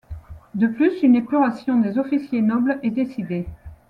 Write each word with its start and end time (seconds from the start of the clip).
De 0.55 0.65
plus, 0.65 1.03
une 1.03 1.13
épuration 1.13 1.79
des 1.79 1.99
officiers 1.99 2.41
nobles 2.41 2.79
est 2.81 2.89
décidée. 2.89 3.45